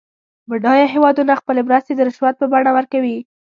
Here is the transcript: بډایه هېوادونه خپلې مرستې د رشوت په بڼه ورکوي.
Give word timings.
بډایه 0.49 0.87
هېوادونه 0.95 1.33
خپلې 1.41 1.61
مرستې 1.67 1.91
د 1.95 1.99
رشوت 2.07 2.35
په 2.39 2.45
بڼه 2.51 2.71
ورکوي. 2.77 3.17